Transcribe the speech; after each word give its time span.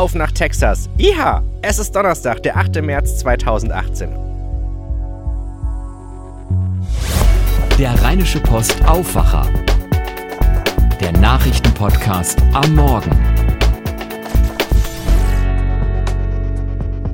Auf 0.00 0.14
nach 0.14 0.32
Texas. 0.32 0.88
Iha! 0.96 1.42
Es 1.60 1.78
ist 1.78 1.94
Donnerstag, 1.94 2.42
der 2.42 2.56
8. 2.56 2.80
März 2.80 3.18
2018. 3.18 4.08
Der 7.78 8.02
Rheinische 8.02 8.40
Post 8.40 8.82
Aufwacher. 8.86 9.46
Der 11.02 11.12
Nachrichtenpodcast 11.12 12.42
am 12.54 12.74
Morgen. 12.76 13.10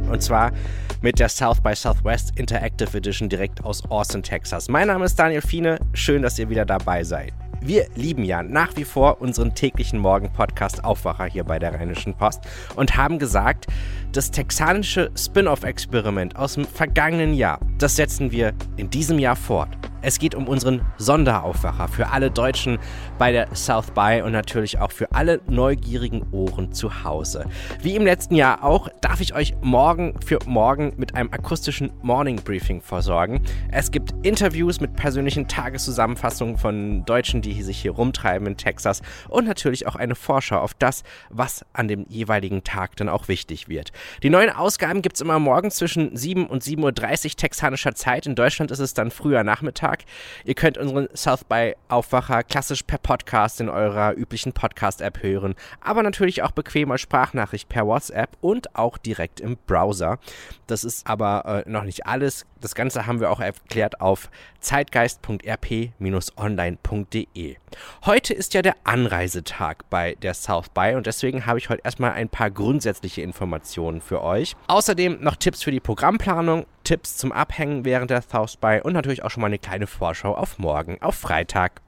Und 0.08 0.22
zwar 0.22 0.52
mit 1.00 1.18
der 1.18 1.28
South 1.28 1.60
by 1.60 1.74
Southwest 1.74 2.38
Interactive 2.38 2.96
Edition 2.96 3.28
direkt 3.28 3.64
aus 3.64 3.84
Austin, 3.90 4.22
Texas. 4.22 4.68
Mein 4.68 4.86
Name 4.86 5.06
ist 5.06 5.18
Daniel 5.18 5.42
Fiene. 5.42 5.80
Schön, 5.92 6.22
dass 6.22 6.38
ihr 6.38 6.48
wieder 6.48 6.64
dabei 6.64 7.02
seid. 7.02 7.32
Wir 7.66 7.88
lieben 7.96 8.22
ja 8.22 8.44
nach 8.44 8.76
wie 8.76 8.84
vor 8.84 9.20
unseren 9.20 9.52
täglichen 9.52 9.98
Morgen-Podcast 9.98 10.84
Aufwacher 10.84 11.24
hier 11.24 11.42
bei 11.42 11.58
der 11.58 11.74
Rheinischen 11.74 12.14
Post 12.14 12.42
und 12.76 12.96
haben 12.96 13.18
gesagt, 13.18 13.66
das 14.12 14.30
texanische 14.30 15.10
Spin-off-Experiment 15.16 16.36
aus 16.36 16.54
dem 16.54 16.64
vergangenen 16.64 17.34
Jahr, 17.34 17.58
das 17.78 17.96
setzen 17.96 18.30
wir 18.30 18.52
in 18.76 18.88
diesem 18.88 19.18
Jahr 19.18 19.34
fort. 19.34 19.76
Es 20.06 20.20
geht 20.20 20.36
um 20.36 20.46
unseren 20.46 20.82
Sonderaufwacher 20.98 21.88
für 21.88 22.10
alle 22.10 22.30
Deutschen 22.30 22.78
bei 23.18 23.32
der 23.32 23.52
South 23.56 23.90
by 23.90 24.22
und 24.24 24.30
natürlich 24.30 24.78
auch 24.78 24.92
für 24.92 25.10
alle 25.10 25.40
neugierigen 25.48 26.24
Ohren 26.30 26.72
zu 26.72 27.02
Hause. 27.02 27.46
Wie 27.82 27.96
im 27.96 28.04
letzten 28.04 28.36
Jahr 28.36 28.62
auch 28.62 28.88
darf 29.00 29.20
ich 29.20 29.34
euch 29.34 29.54
morgen 29.62 30.14
für 30.24 30.38
morgen 30.46 30.92
mit 30.96 31.16
einem 31.16 31.32
akustischen 31.32 31.90
Morning 32.02 32.36
Briefing 32.36 32.82
versorgen. 32.82 33.42
Es 33.72 33.90
gibt 33.90 34.14
Interviews 34.24 34.80
mit 34.80 34.94
persönlichen 34.94 35.48
Tageszusammenfassungen 35.48 36.56
von 36.56 37.04
Deutschen, 37.04 37.42
die 37.42 37.60
sich 37.64 37.82
hier 37.82 37.90
rumtreiben 37.90 38.46
in 38.46 38.56
Texas 38.56 39.02
und 39.28 39.48
natürlich 39.48 39.88
auch 39.88 39.96
eine 39.96 40.14
Vorschau 40.14 40.60
auf 40.60 40.74
das, 40.74 41.02
was 41.30 41.66
an 41.72 41.88
dem 41.88 42.06
jeweiligen 42.08 42.62
Tag 42.62 42.94
dann 42.94 43.08
auch 43.08 43.26
wichtig 43.26 43.68
wird. 43.68 43.90
Die 44.22 44.30
neuen 44.30 44.50
Ausgaben 44.50 45.02
gibt 45.02 45.16
es 45.16 45.20
immer 45.20 45.40
morgen 45.40 45.72
zwischen 45.72 46.16
7 46.16 46.46
und 46.46 46.62
7.30 46.62 47.24
Uhr 47.24 47.30
texanischer 47.36 47.96
Zeit. 47.96 48.26
In 48.26 48.36
Deutschland 48.36 48.70
ist 48.70 48.78
es 48.78 48.94
dann 48.94 49.10
früher 49.10 49.42
Nachmittag. 49.42 49.95
Tag. 49.96 50.06
Ihr 50.44 50.54
könnt 50.54 50.78
unseren 50.78 51.08
South 51.14 51.44
by 51.44 51.74
Aufwacher 51.88 52.42
klassisch 52.42 52.82
per 52.82 52.98
Podcast 52.98 53.60
in 53.60 53.68
eurer 53.68 54.14
üblichen 54.14 54.52
Podcast-App 54.52 55.22
hören, 55.22 55.54
aber 55.80 56.02
natürlich 56.02 56.42
auch 56.42 56.50
bequem 56.50 56.90
als 56.90 57.00
Sprachnachricht 57.00 57.68
per 57.68 57.86
WhatsApp 57.86 58.36
und 58.40 58.74
auch 58.76 58.98
direkt 58.98 59.40
im 59.40 59.56
Browser. 59.66 60.18
Das 60.66 60.84
ist 60.84 61.06
aber 61.06 61.64
äh, 61.66 61.70
noch 61.70 61.84
nicht 61.84 62.06
alles. 62.06 62.46
Das 62.60 62.74
Ganze 62.74 63.06
haben 63.06 63.20
wir 63.20 63.30
auch 63.30 63.40
erklärt 63.40 64.00
auf 64.00 64.30
zeitgeist.rp-online.de. 64.60 67.56
Heute 68.04 68.34
ist 68.34 68.54
ja 68.54 68.62
der 68.62 68.74
Anreisetag 68.84 69.88
bei 69.90 70.14
der 70.22 70.34
South 70.34 70.68
by 70.70 70.94
und 70.96 71.06
deswegen 71.06 71.44
habe 71.46 71.58
ich 71.58 71.68
heute 71.68 71.82
erstmal 71.84 72.12
ein 72.12 72.28
paar 72.28 72.50
grundsätzliche 72.50 73.22
Informationen 73.22 74.00
für 74.00 74.22
euch. 74.22 74.54
Außerdem 74.68 75.18
noch 75.20 75.34
Tipps 75.36 75.62
für 75.62 75.70
die 75.70 75.80
Programmplanung, 75.80 76.66
Tipps 76.84 77.18
zum 77.18 77.32
Abhängen 77.32 77.84
während 77.84 78.10
der 78.10 78.22
South 78.22 78.56
by 78.56 78.80
und 78.82 78.94
natürlich 78.94 79.22
auch 79.22 79.30
schon 79.30 79.42
mal 79.42 79.48
eine 79.48 79.58
kleine 79.58 79.86
Vorschau 79.86 80.34
auf 80.34 80.58
morgen, 80.58 80.96
auf 81.02 81.16
Freitag. 81.16 81.82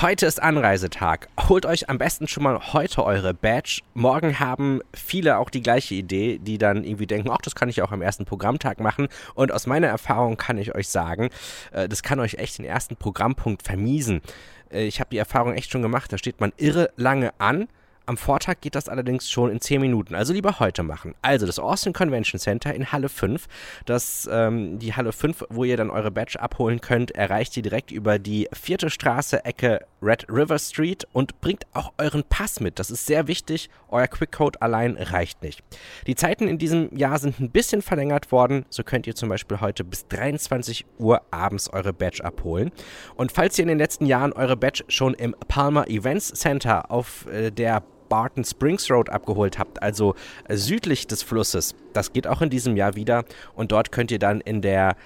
Heute 0.00 0.26
ist 0.26 0.40
Anreisetag. 0.40 1.28
Holt 1.48 1.66
euch 1.66 1.88
am 1.88 1.98
besten 1.98 2.28
schon 2.28 2.44
mal 2.44 2.72
heute 2.72 3.04
eure 3.04 3.34
Badge. 3.34 3.80
Morgen 3.94 4.38
haben 4.38 4.80
viele 4.94 5.38
auch 5.38 5.50
die 5.50 5.60
gleiche 5.60 5.96
Idee, 5.96 6.38
die 6.38 6.56
dann 6.56 6.84
irgendwie 6.84 7.08
denken, 7.08 7.30
ach, 7.32 7.40
das 7.42 7.56
kann 7.56 7.68
ich 7.68 7.82
auch 7.82 7.90
am 7.90 8.00
ersten 8.00 8.24
Programmtag 8.24 8.78
machen. 8.78 9.08
Und 9.34 9.50
aus 9.50 9.66
meiner 9.66 9.88
Erfahrung 9.88 10.36
kann 10.36 10.56
ich 10.56 10.72
euch 10.72 10.88
sagen, 10.88 11.30
äh, 11.72 11.88
das 11.88 12.04
kann 12.04 12.20
euch 12.20 12.34
echt 12.34 12.58
den 12.58 12.64
ersten 12.64 12.94
Programmpunkt 12.94 13.64
vermiesen. 13.64 14.22
Äh, 14.70 14.84
ich 14.84 15.00
habe 15.00 15.10
die 15.10 15.18
Erfahrung 15.18 15.54
echt 15.54 15.72
schon 15.72 15.82
gemacht. 15.82 16.12
Da 16.12 16.16
steht 16.16 16.38
man 16.40 16.52
irre 16.58 16.90
lange 16.94 17.32
an 17.38 17.66
am 18.08 18.16
Vortag 18.16 18.62
geht 18.62 18.74
das 18.74 18.88
allerdings 18.88 19.30
schon 19.30 19.50
in 19.50 19.60
10 19.60 19.82
Minuten, 19.82 20.14
also 20.14 20.32
lieber 20.32 20.58
heute 20.60 20.82
machen. 20.82 21.14
Also 21.20 21.44
das 21.44 21.58
Austin 21.58 21.92
Convention 21.92 22.40
Center 22.40 22.74
in 22.74 22.90
Halle 22.90 23.10
5. 23.10 23.46
Das, 23.84 24.28
ähm, 24.32 24.78
die 24.78 24.94
Halle 24.94 25.12
5, 25.12 25.44
wo 25.50 25.64
ihr 25.64 25.76
dann 25.76 25.90
eure 25.90 26.10
Badge 26.10 26.40
abholen 26.40 26.80
könnt, 26.80 27.10
erreicht 27.10 27.54
ihr 27.58 27.62
direkt 27.62 27.90
über 27.90 28.18
die 28.18 28.48
vierte 28.52 28.88
Straße, 28.88 29.44
Ecke 29.44 29.84
Red 30.00 30.26
River 30.30 30.58
Street 30.58 31.06
und 31.12 31.40
bringt 31.42 31.66
auch 31.74 31.92
euren 31.98 32.24
Pass 32.24 32.60
mit. 32.60 32.78
Das 32.78 32.90
ist 32.90 33.04
sehr 33.04 33.28
wichtig. 33.28 33.68
Euer 33.88 34.06
Quickcode 34.06 34.62
allein 34.62 34.96
reicht 34.96 35.42
nicht. 35.42 35.62
Die 36.06 36.14
Zeiten 36.14 36.48
in 36.48 36.56
diesem 36.56 36.96
Jahr 36.96 37.18
sind 37.18 37.40
ein 37.40 37.50
bisschen 37.50 37.82
verlängert 37.82 38.32
worden. 38.32 38.64
So 38.70 38.84
könnt 38.84 39.06
ihr 39.06 39.16
zum 39.16 39.28
Beispiel 39.28 39.60
heute 39.60 39.84
bis 39.84 40.08
23 40.08 40.86
Uhr 40.98 41.20
abends 41.30 41.68
eure 41.68 41.92
Badge 41.92 42.24
abholen. 42.24 42.70
Und 43.16 43.32
falls 43.32 43.58
ihr 43.58 43.64
in 43.64 43.68
den 43.68 43.78
letzten 43.78 44.06
Jahren 44.06 44.32
eure 44.32 44.56
Badge 44.56 44.84
schon 44.88 45.12
im 45.12 45.34
Palmer 45.48 45.88
Events 45.88 46.28
Center 46.28 46.90
auf 46.90 47.26
äh, 47.26 47.50
der 47.50 47.82
Barton 48.08 48.44
Springs 48.44 48.90
Road 48.90 49.10
abgeholt 49.10 49.58
habt, 49.58 49.82
also 49.82 50.14
äh, 50.48 50.56
südlich 50.56 51.06
des 51.06 51.22
Flusses. 51.22 51.74
Das 51.92 52.12
geht 52.12 52.26
auch 52.26 52.42
in 52.42 52.50
diesem 52.50 52.76
Jahr 52.76 52.94
wieder 52.94 53.24
und 53.54 53.72
dort 53.72 53.92
könnt 53.92 54.10
ihr 54.10 54.18
dann 54.18 54.40
in 54.40 54.62
der 54.62 54.96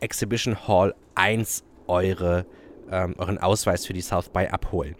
Exhibition 0.00 0.66
Hall 0.66 0.94
1 1.14 1.64
eure, 1.86 2.46
ähm, 2.90 3.14
euren 3.18 3.38
Ausweis 3.38 3.86
für 3.86 3.92
die 3.92 4.00
South 4.00 4.28
by 4.30 4.46
abholen. 4.46 4.94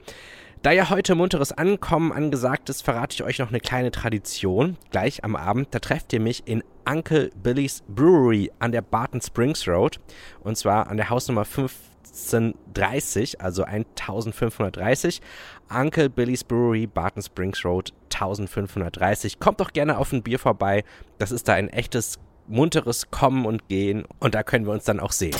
Da 0.63 0.73
ja 0.73 0.91
heute 0.91 1.15
munteres 1.15 1.53
Ankommen 1.53 2.13
angesagt 2.13 2.69
ist, 2.69 2.83
verrate 2.83 3.15
ich 3.15 3.23
euch 3.23 3.39
noch 3.39 3.49
eine 3.49 3.61
kleine 3.61 3.91
Tradition. 3.91 4.77
Gleich 4.91 5.25
am 5.25 5.35
Abend, 5.35 5.69
da 5.71 5.79
trefft 5.79 6.13
ihr 6.13 6.21
mich 6.21 6.43
in 6.47 6.63
Uncle 6.87 7.31
Billy's 7.43 7.83
Brewery 7.89 8.53
an 8.59 8.71
der 8.71 8.83
Barton 8.83 9.23
Springs 9.23 9.67
Road. 9.67 10.01
Und 10.41 10.59
zwar 10.59 10.89
an 10.89 10.99
der 10.99 11.09
Hausnummer 11.09 11.47
1530, 11.47 13.41
also 13.41 13.65
1530. 13.65 15.23
Uncle 15.71 16.11
Billy's 16.11 16.45
Brewery, 16.45 16.87
Barton 16.87 17.23
Springs 17.23 17.65
Road, 17.65 17.95
1530. 18.13 19.41
Kommt 19.41 19.61
doch 19.61 19.73
gerne 19.73 19.97
auf 19.97 20.13
ein 20.13 20.23
Bier 20.23 20.39
vorbei. 20.39 20.85
Das 21.17 21.33
ist 21.33 21.49
da 21.49 21.55
ein 21.55 21.71
echtes, 21.71 22.19
munteres 22.49 23.11
Kommen 23.11 23.47
und 23.47 23.67
Gehen. 23.69 24.05
Und 24.19 24.35
da 24.35 24.43
können 24.43 24.67
wir 24.67 24.75
uns 24.75 24.85
dann 24.85 25.01
auch 25.01 25.13
sehen. 25.13 25.37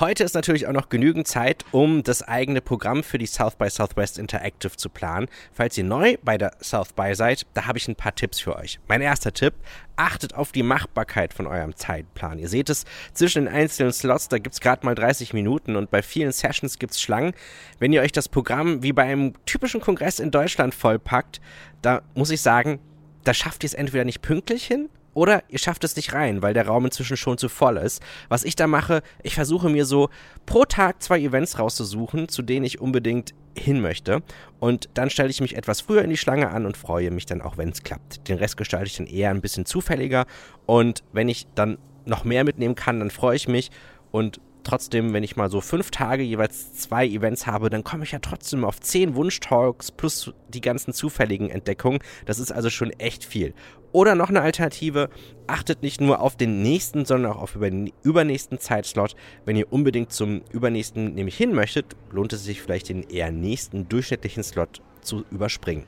Heute 0.00 0.24
ist 0.24 0.34
natürlich 0.34 0.66
auch 0.66 0.72
noch 0.72 0.88
genügend 0.88 1.28
Zeit, 1.28 1.66
um 1.72 2.02
das 2.02 2.22
eigene 2.22 2.62
Programm 2.62 3.02
für 3.02 3.18
die 3.18 3.26
South 3.26 3.56
by 3.56 3.68
Southwest 3.68 4.18
Interactive 4.18 4.74
zu 4.74 4.88
planen. 4.88 5.28
Falls 5.52 5.76
ihr 5.76 5.84
neu 5.84 6.16
bei 6.22 6.38
der 6.38 6.52
South 6.62 6.94
by 6.94 7.14
seid, 7.14 7.46
da 7.52 7.66
habe 7.66 7.76
ich 7.76 7.86
ein 7.86 7.96
paar 7.96 8.14
Tipps 8.14 8.40
für 8.40 8.56
euch. 8.56 8.80
Mein 8.88 9.02
erster 9.02 9.34
Tipp, 9.34 9.52
achtet 9.96 10.34
auf 10.34 10.52
die 10.52 10.62
Machbarkeit 10.62 11.34
von 11.34 11.46
eurem 11.46 11.76
Zeitplan. 11.76 12.38
Ihr 12.38 12.48
seht 12.48 12.70
es, 12.70 12.86
zwischen 13.12 13.44
den 13.44 13.54
einzelnen 13.54 13.92
Slots, 13.92 14.28
da 14.28 14.38
gibt 14.38 14.54
es 14.54 14.62
gerade 14.62 14.86
mal 14.86 14.94
30 14.94 15.34
Minuten 15.34 15.76
und 15.76 15.90
bei 15.90 16.00
vielen 16.00 16.32
Sessions 16.32 16.78
gibt 16.78 16.94
es 16.94 17.02
Schlangen. 17.02 17.34
Wenn 17.78 17.92
ihr 17.92 18.00
euch 18.00 18.12
das 18.12 18.30
Programm 18.30 18.82
wie 18.82 18.94
bei 18.94 19.02
einem 19.02 19.34
typischen 19.44 19.82
Kongress 19.82 20.18
in 20.18 20.30
Deutschland 20.30 20.74
vollpackt, 20.74 21.42
da 21.82 22.00
muss 22.14 22.30
ich 22.30 22.40
sagen, 22.40 22.78
da 23.24 23.34
schafft 23.34 23.64
ihr 23.64 23.66
es 23.66 23.74
entweder 23.74 24.06
nicht 24.06 24.22
pünktlich 24.22 24.64
hin 24.64 24.88
oder 25.14 25.42
ihr 25.48 25.58
schafft 25.58 25.84
es 25.84 25.96
nicht 25.96 26.12
rein, 26.12 26.42
weil 26.42 26.54
der 26.54 26.66
Raum 26.66 26.84
inzwischen 26.84 27.16
schon 27.16 27.38
zu 27.38 27.48
voll 27.48 27.76
ist. 27.76 28.02
Was 28.28 28.44
ich 28.44 28.56
da 28.56 28.66
mache, 28.66 29.02
ich 29.22 29.34
versuche 29.34 29.68
mir 29.68 29.84
so 29.84 30.08
pro 30.46 30.64
Tag 30.64 31.02
zwei 31.02 31.20
Events 31.20 31.58
rauszusuchen, 31.58 32.28
zu 32.28 32.42
denen 32.42 32.64
ich 32.64 32.80
unbedingt 32.80 33.34
hin 33.56 33.80
möchte. 33.80 34.22
Und 34.60 34.88
dann 34.94 35.10
stelle 35.10 35.30
ich 35.30 35.40
mich 35.40 35.56
etwas 35.56 35.80
früher 35.80 36.02
in 36.02 36.10
die 36.10 36.16
Schlange 36.16 36.50
an 36.50 36.66
und 36.66 36.76
freue 36.76 37.10
mich 37.10 37.26
dann 37.26 37.42
auch, 37.42 37.56
wenn 37.56 37.70
es 37.70 37.82
klappt. 37.82 38.28
Den 38.28 38.38
Rest 38.38 38.56
gestalte 38.56 38.86
ich 38.86 38.96
dann 38.96 39.06
eher 39.06 39.30
ein 39.30 39.40
bisschen 39.40 39.66
zufälliger. 39.66 40.26
Und 40.66 41.02
wenn 41.12 41.28
ich 41.28 41.46
dann 41.54 41.78
noch 42.04 42.24
mehr 42.24 42.44
mitnehmen 42.44 42.74
kann, 42.74 43.00
dann 43.00 43.10
freue 43.10 43.36
ich 43.36 43.48
mich 43.48 43.70
und 44.10 44.40
trotzdem, 44.64 45.12
wenn 45.12 45.22
ich 45.22 45.36
mal 45.36 45.50
so 45.50 45.60
fünf 45.60 45.90
Tage 45.90 46.22
jeweils 46.22 46.74
zwei 46.74 47.06
Events 47.06 47.46
habe, 47.46 47.70
dann 47.70 47.84
komme 47.84 48.04
ich 48.04 48.12
ja 48.12 48.18
trotzdem 48.18 48.64
auf 48.64 48.80
zehn 48.80 49.14
Wunschtalks 49.14 49.90
plus 49.90 50.32
die 50.48 50.60
ganzen 50.60 50.92
zufälligen 50.92 51.50
Entdeckungen. 51.50 52.00
Das 52.26 52.38
ist 52.38 52.52
also 52.52 52.70
schon 52.70 52.90
echt 52.90 53.24
viel. 53.24 53.54
Oder 53.92 54.14
noch 54.14 54.28
eine 54.28 54.42
Alternative, 54.42 55.10
achtet 55.48 55.82
nicht 55.82 56.00
nur 56.00 56.20
auf 56.20 56.36
den 56.36 56.62
nächsten, 56.62 57.04
sondern 57.04 57.32
auch 57.32 57.42
auf 57.42 57.52
den 57.60 57.92
übernächsten 58.02 58.58
Zeitslot. 58.58 59.16
Wenn 59.44 59.56
ihr 59.56 59.72
unbedingt 59.72 60.12
zum 60.12 60.42
übernächsten 60.52 61.14
nämlich 61.14 61.36
hin 61.36 61.52
möchtet, 61.52 61.96
lohnt 62.12 62.32
es 62.32 62.44
sich 62.44 62.62
vielleicht 62.62 62.88
den 62.88 63.02
eher 63.02 63.32
nächsten 63.32 63.88
durchschnittlichen 63.88 64.44
Slot 64.44 64.80
zu 65.00 65.24
überspringen. 65.30 65.86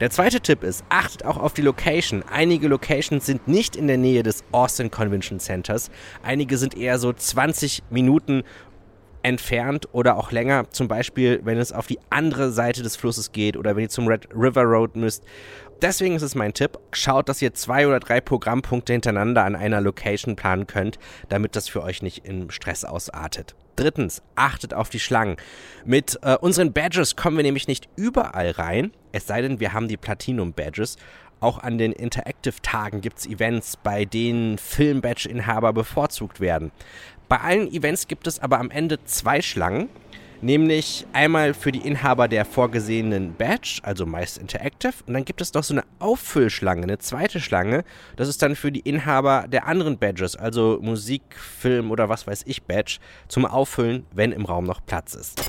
Der 0.00 0.10
zweite 0.10 0.40
Tipp 0.40 0.62
ist, 0.62 0.84
achtet 0.88 1.24
auch 1.24 1.36
auf 1.36 1.54
die 1.54 1.62
Location. 1.62 2.22
Einige 2.30 2.68
Locations 2.68 3.24
sind 3.24 3.48
nicht 3.48 3.76
in 3.76 3.86
der 3.86 3.98
Nähe 3.98 4.22
des 4.22 4.44
Austin 4.52 4.90
Convention 4.90 5.40
Centers. 5.40 5.90
Einige 6.22 6.58
sind 6.58 6.76
eher 6.76 6.98
so 6.98 7.12
20 7.12 7.82
Minuten 7.90 8.42
entfernt 9.26 9.88
oder 9.90 10.16
auch 10.16 10.30
länger. 10.30 10.70
Zum 10.70 10.86
Beispiel, 10.86 11.40
wenn 11.42 11.58
es 11.58 11.72
auf 11.72 11.88
die 11.88 11.98
andere 12.10 12.52
Seite 12.52 12.84
des 12.84 12.94
Flusses 12.94 13.32
geht 13.32 13.56
oder 13.56 13.74
wenn 13.74 13.82
ihr 13.82 13.88
zum 13.88 14.06
Red 14.06 14.28
River 14.32 14.62
Road 14.62 14.94
müsst. 14.94 15.24
Deswegen 15.82 16.14
ist 16.14 16.22
es 16.22 16.34
mein 16.34 16.54
Tipp, 16.54 16.78
schaut, 16.92 17.28
dass 17.28 17.42
ihr 17.42 17.52
zwei 17.52 17.86
oder 17.86 18.00
drei 18.00 18.20
Programmpunkte 18.20 18.92
hintereinander 18.92 19.44
an 19.44 19.56
einer 19.56 19.80
Location 19.80 20.36
planen 20.36 20.66
könnt, 20.66 20.98
damit 21.28 21.54
das 21.54 21.68
für 21.68 21.82
euch 21.82 22.02
nicht 22.02 22.24
im 22.24 22.50
Stress 22.50 22.84
ausartet. 22.84 23.56
Drittens, 23.74 24.22
achtet 24.36 24.72
auf 24.72 24.88
die 24.88 25.00
Schlangen. 25.00 25.36
Mit 25.84 26.18
äh, 26.22 26.36
unseren 26.36 26.72
Badges 26.72 27.14
kommen 27.14 27.36
wir 27.36 27.44
nämlich 27.44 27.68
nicht 27.68 27.90
überall 27.96 28.52
rein, 28.52 28.92
es 29.16 29.26
sei 29.26 29.42
denn, 29.42 29.60
wir 29.60 29.72
haben 29.72 29.88
die 29.88 29.96
Platinum-Badges. 29.96 30.96
Auch 31.40 31.58
an 31.58 31.78
den 31.78 31.92
Interactive-Tagen 31.92 33.00
gibt 33.00 33.18
es 33.18 33.26
Events, 33.26 33.76
bei 33.76 34.04
denen 34.04 34.58
Film-Badge-Inhaber 34.58 35.72
bevorzugt 35.72 36.40
werden. 36.40 36.70
Bei 37.28 37.40
allen 37.40 37.72
Events 37.72 38.08
gibt 38.08 38.26
es 38.26 38.38
aber 38.38 38.58
am 38.58 38.70
Ende 38.70 39.02
zwei 39.04 39.42
Schlangen. 39.42 39.88
Nämlich 40.42 41.06
einmal 41.14 41.54
für 41.54 41.72
die 41.72 41.80
Inhaber 41.80 42.28
der 42.28 42.44
vorgesehenen 42.44 43.34
Badge, 43.34 43.80
also 43.82 44.04
meist 44.04 44.36
Interactive. 44.36 44.92
Und 45.06 45.14
dann 45.14 45.24
gibt 45.24 45.40
es 45.40 45.54
noch 45.54 45.64
so 45.64 45.72
eine 45.72 45.84
Auffüllschlange, 45.98 46.82
eine 46.82 46.98
zweite 46.98 47.40
Schlange. 47.40 47.84
Das 48.16 48.28
ist 48.28 48.42
dann 48.42 48.54
für 48.54 48.70
die 48.70 48.80
Inhaber 48.80 49.46
der 49.48 49.66
anderen 49.66 49.98
Badges, 49.98 50.36
also 50.36 50.78
Musik, 50.82 51.22
Film 51.36 51.90
oder 51.90 52.10
was 52.10 52.26
weiß 52.26 52.42
ich 52.46 52.64
Badge, 52.64 52.98
zum 53.28 53.46
Auffüllen, 53.46 54.04
wenn 54.12 54.32
im 54.32 54.44
Raum 54.44 54.64
noch 54.64 54.84
Platz 54.84 55.14
ist. 55.14 55.42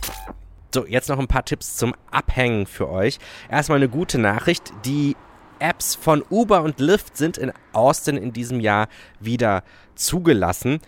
So, 0.74 0.86
jetzt 0.86 1.10
noch 1.10 1.20
ein 1.20 1.28
paar 1.28 1.46
Tipps 1.46 1.78
zum 1.78 1.96
Abhängen 2.12 2.66
für 2.66 2.90
euch. 2.90 3.20
Erstmal 3.50 3.78
eine 3.78 3.90
gute 3.90 4.18
Nachricht. 4.18 4.74
Die 4.86 5.16
Apps 5.60 5.96
von 5.96 6.24
Uber 6.30 6.62
und 6.62 6.80
Lyft 6.80 7.18
sind 7.18 7.38
in 7.38 7.52
Austin 7.74 8.18
in 8.18 8.34
diesem 8.34 8.60
Jahr 8.60 8.88
wieder 9.20 9.64
zugelassen 9.96 10.80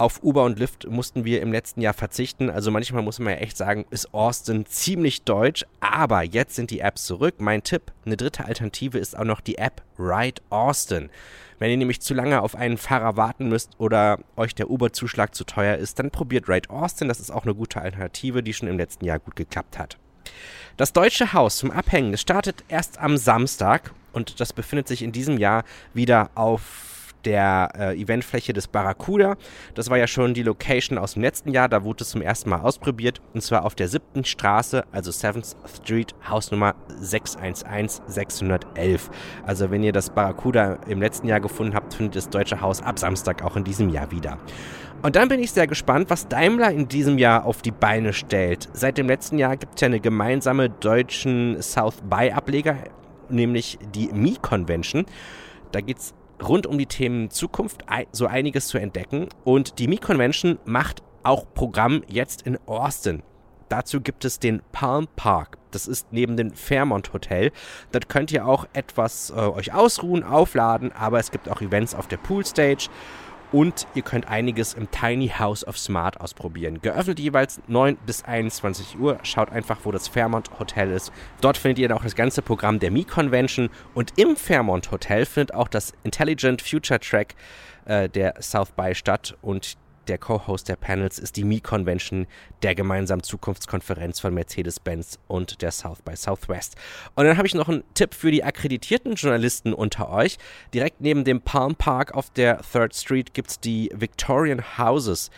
auf 0.00 0.22
Uber 0.22 0.44
und 0.44 0.58
Lyft 0.58 0.88
mussten 0.88 1.24
wir 1.24 1.42
im 1.42 1.52
letzten 1.52 1.82
Jahr 1.82 1.92
verzichten. 1.92 2.48
Also 2.48 2.70
manchmal 2.70 3.02
muss 3.02 3.18
man 3.18 3.34
ja 3.34 3.40
echt 3.40 3.56
sagen, 3.56 3.84
ist 3.90 4.14
Austin 4.14 4.64
ziemlich 4.64 5.22
deutsch. 5.22 5.66
Aber 5.80 6.22
jetzt 6.22 6.54
sind 6.54 6.70
die 6.70 6.80
Apps 6.80 7.04
zurück. 7.04 7.34
Mein 7.38 7.62
Tipp, 7.62 7.92
eine 8.06 8.16
dritte 8.16 8.46
Alternative 8.46 8.98
ist 8.98 9.16
auch 9.16 9.24
noch 9.24 9.40
die 9.40 9.58
App 9.58 9.82
Ride 9.98 10.40
Austin. 10.48 11.10
Wenn 11.58 11.70
ihr 11.70 11.76
nämlich 11.76 12.00
zu 12.00 12.14
lange 12.14 12.40
auf 12.40 12.54
einen 12.54 12.78
Fahrer 12.78 13.18
warten 13.18 13.50
müsst 13.50 13.78
oder 13.78 14.18
euch 14.36 14.54
der 14.54 14.70
Uber-Zuschlag 14.70 15.34
zu 15.34 15.44
teuer 15.44 15.76
ist, 15.76 15.98
dann 15.98 16.10
probiert 16.10 16.48
Ride 16.48 16.70
Austin. 16.70 17.08
Das 17.08 17.20
ist 17.20 17.30
auch 17.30 17.44
eine 17.44 17.54
gute 17.54 17.82
Alternative, 17.82 18.42
die 18.42 18.54
schon 18.54 18.68
im 18.68 18.78
letzten 18.78 19.04
Jahr 19.04 19.18
gut 19.18 19.36
geklappt 19.36 19.78
hat. 19.78 19.98
Das 20.78 20.94
Deutsche 20.94 21.34
Haus 21.34 21.58
zum 21.58 21.70
Abhängen 21.70 22.16
startet 22.16 22.64
erst 22.68 22.98
am 22.98 23.18
Samstag 23.18 23.92
und 24.14 24.40
das 24.40 24.54
befindet 24.54 24.88
sich 24.88 25.02
in 25.02 25.12
diesem 25.12 25.36
Jahr 25.36 25.64
wieder 25.92 26.30
auf 26.34 26.99
der 27.24 27.70
äh, 27.78 28.00
Eventfläche 28.00 28.52
des 28.52 28.68
Barracuda. 28.68 29.36
Das 29.74 29.90
war 29.90 29.98
ja 29.98 30.06
schon 30.06 30.34
die 30.34 30.42
Location 30.42 30.98
aus 30.98 31.14
dem 31.14 31.22
letzten 31.22 31.52
Jahr, 31.52 31.68
da 31.68 31.84
wurde 31.84 32.02
es 32.04 32.10
zum 32.10 32.22
ersten 32.22 32.50
Mal 32.50 32.60
ausprobiert 32.60 33.20
und 33.34 33.42
zwar 33.42 33.64
auf 33.64 33.74
der 33.74 33.88
siebten 33.88 34.24
Straße, 34.24 34.84
also 34.92 35.10
7th 35.10 35.56
Street, 35.76 36.14
Hausnummer 36.28 36.74
611 37.00 38.02
611. 38.06 39.10
Also 39.46 39.70
wenn 39.70 39.82
ihr 39.82 39.92
das 39.92 40.10
Barracuda 40.10 40.78
im 40.86 41.00
letzten 41.00 41.26
Jahr 41.26 41.40
gefunden 41.40 41.74
habt, 41.74 41.94
findet 41.94 42.16
das 42.16 42.28
Deutsche 42.30 42.60
Haus 42.60 42.82
ab 42.82 42.98
Samstag 42.98 43.42
auch 43.42 43.56
in 43.56 43.64
diesem 43.64 43.90
Jahr 43.90 44.10
wieder. 44.10 44.38
Und 45.02 45.16
dann 45.16 45.28
bin 45.28 45.40
ich 45.40 45.52
sehr 45.52 45.66
gespannt, 45.66 46.10
was 46.10 46.28
Daimler 46.28 46.70
in 46.72 46.86
diesem 46.86 47.16
Jahr 47.16 47.46
auf 47.46 47.62
die 47.62 47.70
Beine 47.70 48.12
stellt. 48.12 48.68
Seit 48.74 48.98
dem 48.98 49.06
letzten 49.06 49.38
Jahr 49.38 49.56
gibt 49.56 49.76
es 49.76 49.80
ja 49.80 49.86
eine 49.86 50.00
gemeinsame 50.00 50.68
deutschen 50.68 51.62
South 51.62 52.02
by 52.02 52.30
Ableger, 52.32 52.76
nämlich 53.30 53.78
die 53.94 54.10
Mi 54.12 54.36
Convention. 54.40 55.06
Da 55.72 55.80
geht 55.80 55.98
es 55.98 56.14
rund 56.42 56.66
um 56.66 56.78
die 56.78 56.86
Themen 56.86 57.30
Zukunft 57.30 57.84
so 58.12 58.26
einiges 58.26 58.68
zu 58.68 58.78
entdecken. 58.78 59.28
Und 59.44 59.78
die 59.78 59.88
Meet 59.88 60.02
Convention 60.02 60.58
macht 60.64 61.02
auch 61.22 61.44
Programm 61.54 62.02
jetzt 62.08 62.42
in 62.42 62.58
Austin. 62.66 63.22
Dazu 63.68 64.00
gibt 64.00 64.24
es 64.24 64.40
den 64.40 64.62
Palm 64.72 65.06
Park. 65.14 65.56
Das 65.70 65.86
ist 65.86 66.12
neben 66.12 66.36
dem 66.36 66.52
Fairmont 66.52 67.12
Hotel. 67.12 67.52
Dort 67.92 68.08
könnt 68.08 68.32
ihr 68.32 68.46
auch 68.46 68.66
etwas 68.72 69.30
äh, 69.30 69.34
euch 69.34 69.72
ausruhen, 69.72 70.24
aufladen, 70.24 70.90
aber 70.90 71.20
es 71.20 71.30
gibt 71.30 71.48
auch 71.48 71.60
Events 71.60 71.94
auf 71.94 72.08
der 72.08 72.16
Poolstage 72.16 72.88
und 73.52 73.86
ihr 73.94 74.02
könnt 74.02 74.28
einiges 74.28 74.74
im 74.74 74.90
Tiny 74.90 75.28
House 75.28 75.66
of 75.66 75.78
Smart 75.78 76.20
ausprobieren. 76.20 76.80
Geöffnet 76.80 77.18
jeweils 77.18 77.60
9 77.66 77.96
bis 78.06 78.24
21 78.24 78.98
Uhr. 78.98 79.18
Schaut 79.22 79.50
einfach, 79.50 79.78
wo 79.84 79.90
das 79.92 80.08
Fairmont 80.08 80.58
Hotel 80.58 80.90
ist. 80.92 81.12
Dort 81.40 81.56
findet 81.56 81.78
ihr 81.78 81.88
dann 81.88 81.98
auch 81.98 82.04
das 82.04 82.14
ganze 82.14 82.42
Programm 82.42 82.78
der 82.78 82.90
Me 82.90 83.04
Convention. 83.04 83.70
Und 83.94 84.18
im 84.18 84.36
Fairmont 84.36 84.90
Hotel 84.90 85.26
findet 85.26 85.54
auch 85.54 85.68
das 85.68 85.92
Intelligent 86.04 86.62
Future 86.62 87.00
Track 87.00 87.34
äh, 87.86 88.08
der 88.08 88.34
South 88.40 88.72
by 88.72 88.94
statt. 88.94 89.36
Und 89.42 89.76
der 90.08 90.18
Co-Host 90.18 90.68
der 90.68 90.76
Panels 90.76 91.18
ist 91.18 91.36
die 91.36 91.44
Me-Convention, 91.44 92.26
der 92.62 92.74
gemeinsamen 92.74 93.22
Zukunftskonferenz 93.22 94.20
von 94.20 94.34
Mercedes-Benz 94.34 95.18
und 95.28 95.62
der 95.62 95.70
South 95.70 96.02
by 96.02 96.16
Southwest. 96.16 96.76
Und 97.14 97.24
dann 97.24 97.36
habe 97.36 97.46
ich 97.46 97.54
noch 97.54 97.68
einen 97.68 97.84
Tipp 97.94 98.14
für 98.14 98.30
die 98.30 98.44
akkreditierten 98.44 99.14
Journalisten 99.14 99.72
unter 99.72 100.10
euch. 100.10 100.38
Direkt 100.74 101.00
neben 101.00 101.24
dem 101.24 101.40
Palm 101.40 101.74
Park 101.74 102.14
auf 102.14 102.30
der 102.30 102.60
Third 102.60 102.94
Street 102.94 103.34
gibt 103.34 103.50
es 103.50 103.60
die 103.60 103.90
Victorian 103.94 104.78
Houses. 104.78 105.30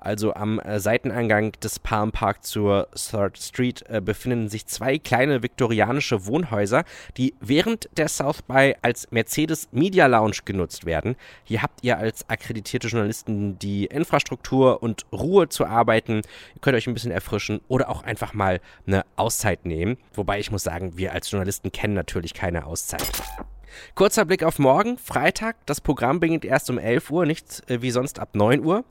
Also 0.00 0.34
am 0.34 0.58
äh, 0.60 0.80
Seiteneingang 0.80 1.52
des 1.62 1.78
Palm 1.78 2.12
Park 2.12 2.44
zur 2.44 2.88
Third 2.94 3.38
Street 3.38 3.84
äh, 3.88 4.00
befinden 4.00 4.48
sich 4.48 4.66
zwei 4.66 4.98
kleine 4.98 5.42
viktorianische 5.42 6.26
Wohnhäuser, 6.26 6.84
die 7.16 7.34
während 7.40 7.88
der 7.96 8.08
South 8.08 8.42
by 8.42 8.74
als 8.82 9.10
Mercedes 9.10 9.68
Media 9.72 10.06
Lounge 10.06 10.38
genutzt 10.44 10.86
werden. 10.86 11.16
Hier 11.44 11.62
habt 11.62 11.82
ihr 11.82 11.98
als 11.98 12.28
akkreditierte 12.28 12.88
Journalisten 12.88 13.58
die 13.58 13.86
Infrastruktur 13.86 14.82
und 14.82 15.06
Ruhe 15.12 15.48
zu 15.48 15.66
arbeiten. 15.66 16.22
Ihr 16.54 16.60
könnt 16.60 16.76
euch 16.76 16.86
ein 16.86 16.94
bisschen 16.94 17.12
erfrischen 17.12 17.60
oder 17.68 17.88
auch 17.88 18.02
einfach 18.02 18.34
mal 18.34 18.60
eine 18.86 19.04
Auszeit 19.16 19.66
nehmen. 19.66 19.96
Wobei 20.14 20.38
ich 20.38 20.50
muss 20.50 20.62
sagen, 20.62 20.96
wir 20.96 21.12
als 21.12 21.30
Journalisten 21.30 21.72
kennen 21.72 21.94
natürlich 21.94 22.34
keine 22.34 22.66
Auszeit. 22.66 23.06
Kurzer 23.94 24.24
Blick 24.24 24.42
auf 24.42 24.58
morgen, 24.58 24.98
Freitag. 24.98 25.56
Das 25.66 25.80
Programm 25.80 26.20
beginnt 26.20 26.44
erst 26.44 26.70
um 26.70 26.78
11 26.78 27.10
Uhr, 27.10 27.26
nicht 27.26 27.68
äh, 27.70 27.82
wie 27.82 27.90
sonst 27.90 28.18
ab 28.18 28.30
9 28.34 28.64
Uhr. 28.64 28.84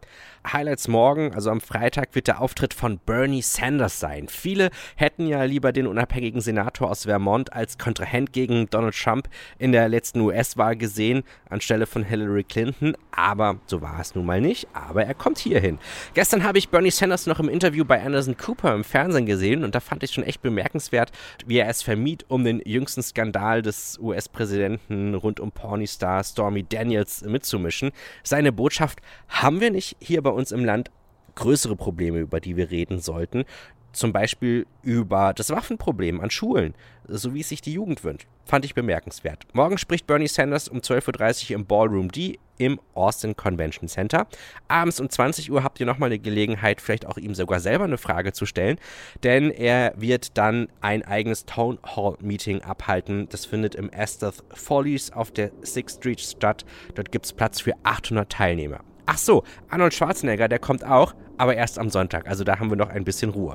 Highlights 0.53 0.87
morgen, 0.87 1.33
also 1.33 1.49
am 1.49 1.61
Freitag, 1.61 2.15
wird 2.15 2.27
der 2.27 2.41
Auftritt 2.41 2.73
von 2.73 2.99
Bernie 2.99 3.41
Sanders 3.41 3.99
sein. 3.99 4.27
Viele 4.29 4.69
hätten 4.95 5.27
ja 5.27 5.43
lieber 5.43 5.71
den 5.71 5.87
unabhängigen 5.87 6.41
Senator 6.41 6.89
aus 6.89 7.03
Vermont 7.03 7.53
als 7.53 7.77
Kontrahent 7.77 8.33
gegen 8.33 8.69
Donald 8.69 8.95
Trump 8.95 9.27
in 9.59 9.71
der 9.71 9.89
letzten 9.89 10.21
US-Wahl 10.21 10.75
gesehen, 10.75 11.23
anstelle 11.49 11.85
von 11.85 12.03
Hillary 12.03 12.43
Clinton. 12.43 12.95
Aber 13.11 13.59
so 13.65 13.81
war 13.81 13.99
es 13.99 14.15
nun 14.15 14.25
mal 14.25 14.41
nicht. 14.41 14.67
Aber 14.73 15.03
er 15.03 15.13
kommt 15.13 15.39
hierhin. 15.39 15.79
Gestern 16.13 16.43
habe 16.43 16.57
ich 16.57 16.69
Bernie 16.69 16.91
Sanders 16.91 17.27
noch 17.27 17.39
im 17.39 17.49
Interview 17.49 17.83
bei 17.83 18.01
Anderson 18.01 18.37
Cooper 18.37 18.73
im 18.73 18.83
Fernsehen 18.83 19.25
gesehen 19.25 19.63
und 19.63 19.75
da 19.75 19.79
fand 19.79 20.03
ich 20.03 20.11
schon 20.11 20.23
echt 20.23 20.41
bemerkenswert, 20.41 21.11
wie 21.45 21.57
er 21.57 21.67
es 21.67 21.81
vermied, 21.81 22.25
um 22.27 22.43
den 22.43 22.61
jüngsten 22.63 23.01
Skandal 23.01 23.61
des 23.61 23.97
US-Präsidenten 23.99 25.15
rund 25.15 25.39
um 25.39 25.51
Porny-Star 25.51 26.23
Stormy 26.23 26.63
Daniels 26.63 27.23
mitzumischen. 27.23 27.91
Seine 28.23 28.51
Botschaft 28.51 28.99
haben 29.27 29.61
wir 29.61 29.71
nicht 29.71 29.97
hier 29.99 30.21
bei 30.21 30.29
uns 30.29 30.36
im 30.51 30.65
Land 30.65 30.91
größere 31.35 31.75
Probleme, 31.75 32.19
über 32.19 32.39
die 32.39 32.57
wir 32.57 32.71
reden 32.71 32.99
sollten. 32.99 33.45
Zum 33.93 34.13
Beispiel 34.13 34.67
über 34.83 35.33
das 35.33 35.49
Waffenproblem 35.49 36.19
an 36.19 36.29
Schulen, 36.29 36.75
so 37.07 37.33
wie 37.33 37.39
es 37.39 37.49
sich 37.49 37.61
die 37.61 37.73
Jugend 37.73 38.03
wünscht. 38.03 38.27
Fand 38.45 38.63
ich 38.63 38.75
bemerkenswert. 38.75 39.47
Morgen 39.53 39.77
spricht 39.77 40.05
Bernie 40.05 40.27
Sanders 40.27 40.67
um 40.67 40.79
12.30 40.79 41.49
Uhr 41.49 41.55
im 41.55 41.65
Ballroom 41.65 42.11
D 42.11 42.37
im 42.57 42.79
Austin 42.93 43.35
Convention 43.35 43.87
Center. 43.87 44.27
Abends 44.67 44.99
um 44.99 45.09
20 45.09 45.51
Uhr 45.51 45.63
habt 45.63 45.79
ihr 45.79 45.85
nochmal 45.85 46.09
eine 46.09 46.19
Gelegenheit, 46.19 46.81
vielleicht 46.81 47.05
auch 47.05 47.17
ihm 47.17 47.33
sogar 47.33 47.59
selber 47.59 47.85
eine 47.85 47.97
Frage 47.97 48.33
zu 48.33 48.45
stellen, 48.45 48.77
denn 49.23 49.51
er 49.51 49.93
wird 49.95 50.37
dann 50.37 50.67
ein 50.81 51.03
eigenes 51.03 51.45
Town 51.45 51.79
Hall 51.83 52.17
Meeting 52.19 52.61
abhalten. 52.61 53.27
Das 53.29 53.45
findet 53.45 53.73
im 53.73 53.89
Estes 53.89 54.43
Follies 54.53 55.11
auf 55.11 55.31
der 55.31 55.51
Sixth 55.63 55.97
Street 55.97 56.19
statt. 56.19 56.65
Dort 56.95 57.11
gibt 57.11 57.25
es 57.25 57.33
Platz 57.33 57.61
für 57.61 57.73
800 57.83 58.31
Teilnehmer. 58.31 58.81
Ach 59.09 59.17
so, 59.17 59.43
Arnold 59.69 59.93
Schwarzenegger, 59.93 60.49
der 60.49 60.59
kommt 60.59 60.83
auch, 60.85 61.15
aber 61.37 61.55
erst 61.55 61.79
am 61.79 61.89
Sonntag. 61.89 62.27
Also 62.27 62.43
da 62.43 62.59
haben 62.59 62.69
wir 62.69 62.75
noch 62.75 62.89
ein 62.89 63.05
bisschen 63.05 63.29
Ruhe. 63.29 63.53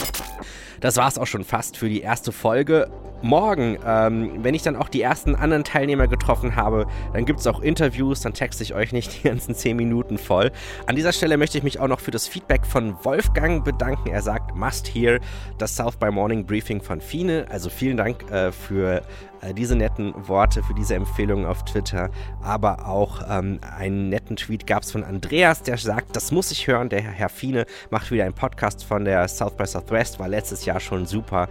Das 0.80 0.97
war 0.97 1.06
es 1.06 1.18
auch 1.18 1.26
schon 1.26 1.44
fast 1.44 1.76
für 1.76 1.90
die 1.90 2.00
erste 2.00 2.32
Folge. 2.32 2.90
Morgen, 3.23 3.79
ähm, 3.87 4.33
wenn 4.43 4.55
ich 4.55 4.62
dann 4.62 4.76
auch 4.76 4.88
die 4.88 5.00
ersten 5.00 5.35
anderen 5.35 5.64
Teilnehmer 5.64 6.09
getroffen 6.09 6.57
habe, 6.57 6.87
dann 7.12 7.25
gibt 7.25 7.41
es 7.41 7.47
auch 7.47 7.61
Interviews, 7.61 8.21
dann 8.21 8.35
texte 8.35 8.62
ich 8.62 8.75
euch 8.75 8.93
nicht 8.93 9.17
die 9.23 9.29
ganzen 9.29 9.55
10 9.55 9.76
Minuten 9.76 10.19
voll. 10.19 10.50
An 10.87 10.97
dieser 10.97 11.12
Stelle 11.12 11.37
möchte 11.37 11.59
ich 11.59 11.64
mich 11.64 11.79
auch 11.81 11.88
noch 11.88 12.00
für 12.00 12.11
das 12.11 12.26
Feedback 12.26 12.67
von 12.67 12.97
Wolfgang 13.05 13.64
bedanken. 13.64 14.11
Er 14.11 14.23
sagt, 14.23 14.57
must 14.57 14.95
hear 14.95 15.21
das 15.59 15.76
South 15.76 15.97
by 15.97 16.11
Morning 16.11 16.45
Briefing 16.45 16.83
von 16.83 17.00
Fine. 17.00 17.47
Also 17.49 17.71
vielen 17.71 17.97
Dank 17.97 18.31
äh, 18.31 18.52
für 18.52 19.02
äh, 19.43 19.55
diese 19.55 19.76
netten 19.76 20.14
Worte, 20.29 20.62
für 20.62 20.75
diese 20.75 20.95
Empfehlungen 20.95 21.45
auf 21.45 21.64
Twitter. 21.64 22.11
Aber 22.43 22.87
auch 22.87 23.23
ähm, 23.29 23.61
einen 23.76 24.09
netten 24.09 24.37
Tweet 24.37 24.67
gab 24.67 24.85
es 24.85 24.93
von 24.93 25.05
Andreas, 25.05 25.62
der 25.62 25.76
sagt, 25.76 26.17
das 26.17 26.33
muss 26.33 26.50
ich 26.50 26.67
hören. 26.67 26.88
Der 26.88 27.02
Herr 27.02 27.29
Fine 27.29 27.67
macht 27.91 28.11
wieder 28.11 28.25
einen 28.25 28.35
Podcast 28.35 28.85
von 28.85 29.05
der 29.05 29.29
South 29.29 29.57
by 29.57 29.67
Southwest, 29.67 30.19
war 30.19 30.29
letztes 30.29 30.64
Jahr 30.64 30.81
schon 30.81 31.07
super. 31.07 31.49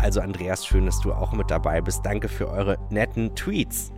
Also 0.00 0.20
Andreas, 0.20 0.66
schön, 0.66 0.86
dass 0.86 1.00
du 1.00 1.12
auch 1.12 1.32
mit 1.32 1.50
dabei 1.50 1.80
bist. 1.80 2.04
Danke 2.04 2.28
für 2.28 2.48
eure 2.48 2.78
netten 2.90 3.34
Tweets. 3.34 3.92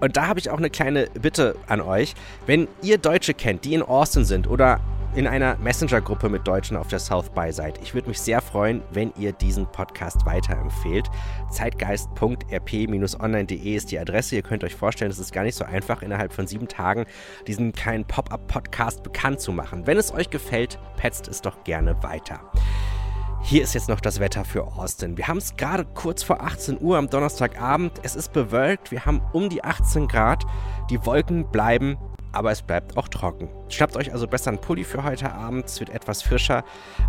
Und 0.00 0.16
da 0.16 0.26
habe 0.26 0.38
ich 0.38 0.50
auch 0.50 0.58
eine 0.58 0.70
kleine 0.70 1.08
Bitte 1.20 1.56
an 1.66 1.80
euch. 1.80 2.14
Wenn 2.44 2.68
ihr 2.82 2.98
Deutsche 2.98 3.34
kennt, 3.34 3.64
die 3.64 3.74
in 3.74 3.82
Austin 3.82 4.24
sind 4.24 4.46
oder 4.46 4.80
in 5.14 5.26
einer 5.26 5.56
Messenger-Gruppe 5.56 6.28
mit 6.28 6.46
Deutschen 6.46 6.76
auf 6.76 6.88
der 6.88 6.98
South 6.98 7.30
by 7.30 7.50
seid. 7.50 7.80
Ich 7.82 7.94
würde 7.94 8.08
mich 8.08 8.20
sehr 8.20 8.42
freuen, 8.42 8.82
wenn 8.92 9.14
ihr 9.18 9.32
diesen 9.32 9.64
Podcast 9.64 10.26
weiterempfehlt. 10.26 11.08
Zeitgeist.rp-online.de 11.50 13.74
ist 13.74 13.90
die 13.90 13.98
Adresse. 13.98 14.36
Ihr 14.36 14.42
könnt 14.42 14.62
euch 14.62 14.74
vorstellen, 14.74 15.10
es 15.10 15.18
ist 15.18 15.32
gar 15.32 15.44
nicht 15.44 15.54
so 15.54 15.64
einfach, 15.64 16.02
innerhalb 16.02 16.34
von 16.34 16.46
sieben 16.46 16.68
Tagen 16.68 17.06
diesen 17.46 17.72
kleinen 17.72 18.04
Pop-up-Podcast 18.04 19.02
bekannt 19.02 19.40
zu 19.40 19.52
machen. 19.52 19.86
Wenn 19.86 19.96
es 19.96 20.12
euch 20.12 20.28
gefällt, 20.28 20.78
petzt 20.98 21.28
es 21.28 21.40
doch 21.40 21.64
gerne 21.64 22.02
weiter. 22.02 22.40
Hier 23.42 23.62
ist 23.62 23.74
jetzt 23.74 23.88
noch 23.88 24.00
das 24.00 24.18
Wetter 24.18 24.44
für 24.44 24.64
Austin. 24.64 25.16
Wir 25.16 25.28
haben 25.28 25.38
es 25.38 25.56
gerade 25.56 25.84
kurz 25.84 26.22
vor 26.22 26.42
18 26.42 26.80
Uhr 26.80 26.98
am 26.98 27.08
Donnerstagabend. 27.08 27.92
Es 28.02 28.16
ist 28.16 28.32
bewölkt. 28.32 28.90
Wir 28.90 29.06
haben 29.06 29.20
um 29.32 29.48
die 29.48 29.62
18 29.62 30.08
Grad. 30.08 30.44
Die 30.90 31.04
Wolken 31.06 31.50
bleiben 31.50 31.96
aber 32.36 32.50
es 32.50 32.62
bleibt 32.62 32.96
auch 32.96 33.08
trocken. 33.08 33.48
Schnappt 33.68 33.96
euch 33.96 34.12
also 34.12 34.28
besser 34.28 34.50
einen 34.50 34.60
Pulli 34.60 34.84
für 34.84 35.02
heute 35.02 35.32
Abend, 35.32 35.64
es 35.64 35.80
wird 35.80 35.90
etwas 35.90 36.22
frischer. 36.22 36.64